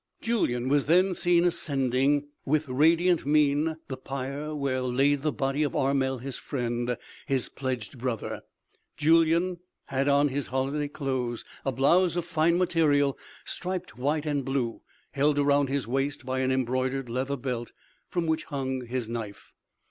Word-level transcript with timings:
Julyan 0.19 0.67
was 0.67 0.87
then 0.87 1.13
seen 1.13 1.45
ascending 1.45 2.27
with 2.43 2.67
radiant 2.67 3.23
mien 3.23 3.77
the 3.87 3.97
pyre 3.97 4.55
where 4.55 4.81
lay 4.81 5.13
the 5.13 5.31
body 5.31 5.61
of 5.61 5.75
Armel, 5.75 6.17
his 6.17 6.39
friend 6.39 6.97
his 7.27 7.49
pledged 7.49 7.99
brother. 7.99 8.41
Julyan 8.97 9.59
had 9.85 10.07
on 10.07 10.29
his 10.29 10.47
holiday 10.47 10.87
clothes: 10.87 11.45
a 11.63 11.71
blouse 11.71 12.15
of 12.15 12.25
fine 12.25 12.57
material 12.57 13.15
striped 13.45 13.95
white 13.95 14.25
and 14.25 14.43
blue, 14.43 14.81
held 15.11 15.37
around 15.37 15.69
his 15.69 15.85
waist 15.85 16.25
by 16.25 16.39
an 16.39 16.51
embroidered 16.51 17.07
leather 17.07 17.37
belt, 17.37 17.71
from 18.09 18.25
which 18.25 18.45
hung 18.45 18.83
his 18.87 19.07
knife. 19.07 19.51